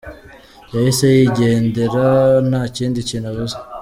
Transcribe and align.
Yahise 0.73 1.05
yigendera 1.17 2.05
nta 2.49 2.61
kindi 2.75 2.99
kintu 3.09 3.27
avuze. 3.31 3.55